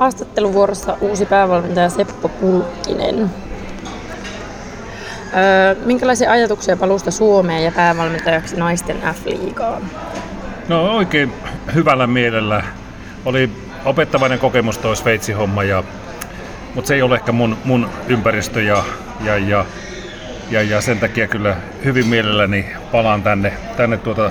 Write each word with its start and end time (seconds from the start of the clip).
Haastatteluvuorossa 0.00 0.96
uusi 1.00 1.26
päävalmentaja 1.26 1.88
Seppo 1.88 2.28
Pulkkinen. 2.28 3.30
Öö, 5.36 5.74
minkälaisia 5.84 6.32
ajatuksia 6.32 6.76
palusta 6.76 7.10
Suomeen 7.10 7.64
ja 7.64 7.72
päävalmentajaksi 7.72 8.56
naisten 8.56 8.96
F-liigaan? 8.96 9.82
No 10.68 10.96
oikein 10.96 11.32
hyvällä 11.74 12.06
mielellä. 12.06 12.62
Oli 13.24 13.50
opettavainen 13.84 14.38
kokemus 14.38 14.78
tuo 14.78 14.94
Sveitsin 14.94 15.36
homma, 15.36 15.64
ja, 15.64 15.84
mutta 16.74 16.88
se 16.88 16.94
ei 16.94 17.02
ole 17.02 17.14
ehkä 17.14 17.32
mun, 17.32 17.56
mun 17.64 17.88
ympäristö 18.08 18.62
ja, 18.62 18.84
ja, 19.24 19.38
ja, 19.38 19.64
ja, 20.50 20.62
ja, 20.62 20.80
sen 20.80 20.98
takia 20.98 21.28
kyllä 21.28 21.56
hyvin 21.84 22.06
mielelläni 22.06 22.66
palaan 22.92 23.22
tänne, 23.22 23.52
tänne 23.76 23.96
tuota, 23.96 24.30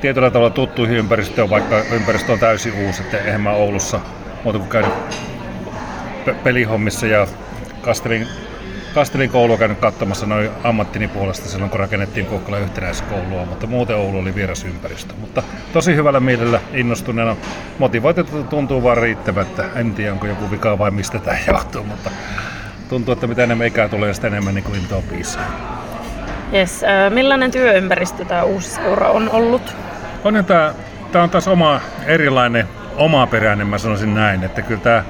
tietyllä 0.00 0.30
tavalla 0.30 0.50
tuttuihin 0.50 0.96
ympäristöön, 0.96 1.50
vaikka 1.50 1.82
ympäristö 1.92 2.32
on 2.32 2.38
täysin 2.38 2.86
uusi, 2.86 3.02
että 3.02 3.18
eihän 3.18 3.40
mä 3.40 3.50
Oulussa 3.50 4.00
muuta 4.44 4.58
kuin 4.58 4.70
käynyt 4.70 4.92
pelihommissa 6.44 7.06
ja 7.06 7.26
kastelin 7.82 8.28
Kastelin 8.94 9.30
koulua 9.30 9.58
käynyt 9.58 9.78
katsomassa 9.78 10.26
noin 10.26 10.50
ammattini 10.64 11.08
puolesta 11.08 11.48
silloin, 11.48 11.70
kun 11.70 11.80
rakennettiin 11.80 12.26
Kokkola 12.26 12.58
yhtenäiskoulua, 12.58 13.44
mutta 13.46 13.66
muuten 13.66 13.96
Oulu 13.96 14.18
oli 14.18 14.34
vieras 14.34 14.64
ympäristö. 14.64 15.14
Mutta 15.20 15.42
tosi 15.72 15.96
hyvällä 15.96 16.20
mielellä 16.20 16.60
innostuneena. 16.72 17.36
Motivoitettu 17.78 18.44
tuntuu 18.44 18.82
vaan 18.82 18.96
riittävä, 18.96 19.40
että 19.40 19.64
en 19.76 19.94
tiedä 19.94 20.12
onko 20.12 20.26
joku 20.26 20.50
vika 20.50 20.78
vai 20.78 20.90
mistä 20.90 21.18
tämä 21.18 21.36
johtuu, 21.46 21.84
mutta 21.84 22.10
tuntuu, 22.88 23.12
että 23.12 23.26
mitä 23.26 23.42
enemmän 23.44 23.66
ikää 23.66 23.88
tulee, 23.88 24.14
sitä 24.14 24.26
enemmän 24.26 24.54
niin 24.54 24.64
kuin 24.64 24.78
intoa 24.80 25.02
piisaa. 25.10 25.44
Yes. 26.52 26.84
Äh, 26.84 27.12
millainen 27.12 27.50
työympäristö 27.50 28.24
tämä 28.24 28.42
uusi 28.42 28.70
seura 28.70 29.08
on 29.08 29.30
ollut? 29.30 29.76
On 30.24 30.44
tämä, 30.44 30.74
tämä 31.12 31.22
on 31.22 31.30
taas 31.30 31.48
oma 31.48 31.80
erilainen, 32.06 32.68
omaperäinen, 32.96 33.66
mä 33.66 33.78
sanoisin 33.78 34.14
näin, 34.14 34.44
että 34.44 34.62
kyllä 34.62 34.80
tämä, 34.80 35.04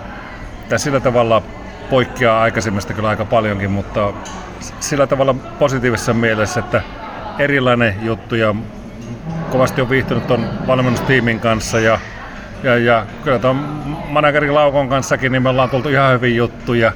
tämä 0.69 0.79
sillä 0.79 1.01
tavalla 1.01 1.43
poikkeaa 1.91 2.43
aikaisemmasta 2.43 2.93
kyllä 2.93 3.09
aika 3.09 3.25
paljonkin, 3.25 3.71
mutta 3.71 4.13
sillä 4.81 5.07
tavalla 5.07 5.35
positiivisessa 5.59 6.15
mielessä, 6.15 6.61
että 6.61 6.83
erilainen 7.39 7.95
juttu 8.03 8.35
ja 8.35 8.55
kovasti 9.51 9.81
on 9.81 9.91
viihtynyt 9.91 10.27
tuon 10.27 10.49
valmennustiimin 10.67 11.41
kanssa 11.41 11.81
ja, 11.81 11.99
ja, 12.63 12.79
ja 12.79 13.07
kyllä 13.25 13.39
tuon 13.39 13.57
managerin 14.09 14.55
Laukon 14.55 14.89
kanssakin 14.89 15.33
niin 15.33 15.43
me 15.43 15.49
ollaan 15.49 15.71
tultu 15.71 15.89
ihan 15.89 16.13
hyvin 16.13 16.37
juttuja. 16.37 16.93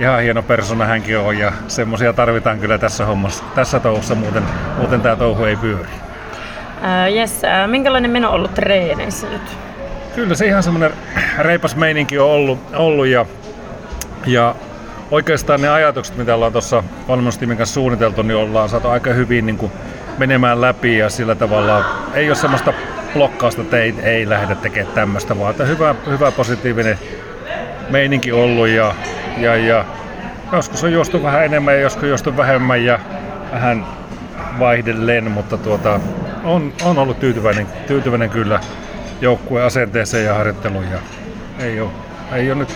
Ihan 0.00 0.22
hieno 0.22 0.42
persona 0.42 0.84
hänkin 0.84 1.18
on 1.18 1.38
ja 1.38 1.52
semmoisia 1.68 2.12
tarvitaan 2.12 2.58
kyllä 2.58 2.78
tässä 2.78 3.06
hommassa, 3.06 3.44
tässä 3.54 3.80
touhussa, 3.80 4.14
muuten, 4.14 4.42
muuten 4.76 5.00
tämä 5.00 5.16
touhu 5.16 5.44
ei 5.44 5.56
pyöri. 5.56 5.88
Uh, 6.78 7.14
yes, 7.16 7.42
uh, 7.42 7.70
minkälainen 7.70 8.10
meno 8.10 8.28
on 8.28 8.34
ollut 8.34 8.54
treeneissä 8.54 9.26
nyt? 9.28 9.67
Kyllä 10.18 10.34
se 10.34 10.46
ihan 10.46 10.62
semmoinen 10.62 10.90
reipas 11.38 11.76
meininki 11.76 12.18
on 12.18 12.30
ollut, 12.30 12.58
ollut 12.74 13.06
ja 13.06 13.26
ja 14.26 14.54
oikeastaan 15.10 15.60
ne 15.60 15.68
ajatukset, 15.68 16.16
mitä 16.16 16.34
ollaan 16.34 16.52
tuossa 16.52 16.84
valmennustiimin 17.08 17.56
kanssa 17.56 17.74
suunniteltu, 17.74 18.22
niin 18.22 18.36
ollaan 18.36 18.68
saatu 18.68 18.88
aika 18.88 19.12
hyvin 19.12 19.46
niin 19.46 19.58
kuin 19.58 19.72
menemään 20.18 20.60
läpi 20.60 20.98
ja 20.98 21.10
sillä 21.10 21.34
tavalla 21.34 21.84
ei 22.14 22.28
ole 22.30 22.34
semmoista 22.34 22.72
blokkausta, 23.14 23.62
että 23.62 23.78
ei, 23.78 23.94
ei 24.02 24.28
lähdetä 24.28 24.54
tekemään 24.54 24.94
tämmöistä, 24.94 25.38
vaan 25.38 25.50
että 25.50 25.64
hyvä, 25.64 25.94
hyvä 26.06 26.32
positiivinen 26.32 26.98
meininki 27.90 28.32
ollut 28.32 28.68
ja, 28.68 28.94
ja, 29.36 29.56
ja 29.56 29.84
joskus 30.52 30.84
on 30.84 30.92
juostu 30.92 31.22
vähän 31.22 31.44
enemmän 31.44 31.74
ja 31.74 31.80
joskus 31.80 32.08
juostu 32.08 32.36
vähemmän 32.36 32.84
ja 32.84 32.98
vähän 33.52 33.86
vaihdelleen, 34.58 35.30
mutta 35.30 35.56
tuota, 35.56 36.00
on, 36.44 36.72
on 36.84 36.98
ollut 36.98 37.20
tyytyväinen, 37.20 37.66
tyytyväinen 37.86 38.30
kyllä 38.30 38.60
joukkueen 39.20 39.66
asenteeseen 39.66 40.24
ja 40.24 40.34
harjoitteluun 40.34 40.90
ja 40.90 40.98
ei 41.58 41.80
ole, 41.80 41.90
ei 42.32 42.50
ole 42.50 42.58
nyt 42.58 42.74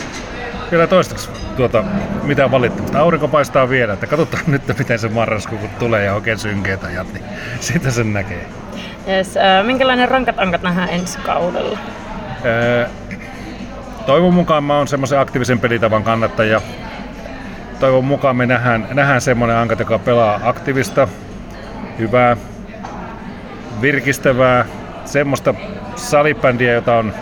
vielä 0.70 0.86
toistaiseksi 0.86 1.42
tuota, 1.56 1.84
mitään 2.22 2.50
valittamista. 2.50 2.98
Aurinko 2.98 3.28
paistaa 3.28 3.68
vielä, 3.68 3.92
että 3.92 4.06
katsotaan 4.06 4.42
nyt 4.46 4.78
miten 4.78 4.98
se 4.98 5.08
marraskuu 5.08 5.58
kun 5.58 5.68
tulee 5.78 6.04
ja 6.04 6.14
oikein 6.14 6.38
synkeät 6.38 6.84
ajat, 6.84 7.12
niin 7.12 7.24
sitä 7.60 7.90
sen 8.00 8.12
näkee. 8.12 8.46
Yes, 9.08 9.36
äh, 9.36 9.66
minkälainen 9.66 10.08
rankat 10.08 10.38
ankat 10.38 10.62
nähdään 10.62 10.88
ensi 10.88 11.18
kaudella? 11.18 11.78
Äh, 12.82 12.90
toivon 14.06 14.34
mukaan 14.34 14.64
mä 14.64 14.76
oon 14.76 14.88
semmoisen 14.88 15.18
aktiivisen 15.18 15.60
pelitavan 15.60 16.02
kannattaja. 16.02 16.60
Toivon 17.80 18.04
mukaan 18.04 18.36
me 18.36 18.46
nähdään, 18.46 18.88
nähdään 18.92 19.20
semmoinen 19.20 19.56
ankat, 19.56 19.78
joka 19.78 19.98
pelaa 19.98 20.40
aktiivista, 20.44 21.08
hyvää, 21.98 22.36
virkistävää, 23.80 24.64
semmoista 25.04 25.54
salibändiä, 25.96 26.72
jota 26.72 26.94
on 26.94 27.14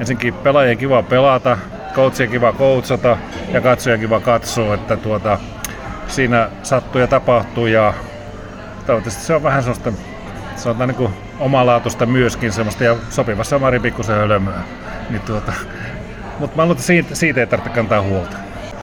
ensinnäkin 0.00 0.34
pelaajien 0.34 0.78
kiva 0.78 1.02
pelata, 1.02 1.58
coachia 1.94 2.26
kiva 2.26 2.52
coachata 2.52 3.16
ja 3.52 3.60
katsoja 3.60 3.98
kiva 3.98 4.20
katsoa, 4.20 4.74
että 4.74 4.96
tuota, 4.96 5.38
siinä 6.06 6.48
sattuu 6.62 7.00
ja 7.00 7.06
tapahtuu 7.06 7.66
ja 7.66 7.94
toivottavasti 8.86 9.24
se 9.24 9.34
on 9.34 9.42
vähän 9.42 9.62
sellaista 9.62 9.92
sanotaan 10.56 10.88
niin 10.88 10.96
kuin 10.96 11.12
omalaatuista 11.40 12.06
myöskin 12.06 12.52
semmoista 12.52 12.84
ja 12.84 12.96
sopivassa 13.10 13.58
määrin 13.58 13.82
pikkusen 13.82 14.16
hölmöä. 14.16 14.60
Niin 15.10 15.22
tuota, 15.22 15.52
mutta 16.38 16.56
mä 16.56 16.62
luulen, 16.62 16.72
että 16.72 16.86
siitä, 16.86 17.14
siitä 17.14 17.40
ei 17.40 17.46
tarvitse 17.46 17.74
kantaa 17.74 18.02
huolta. 18.02 18.36